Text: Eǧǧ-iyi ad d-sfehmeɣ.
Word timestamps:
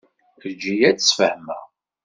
Eǧǧ-iyi 0.49 0.85
ad 0.89 0.95
d-sfehmeɣ. 0.97 1.63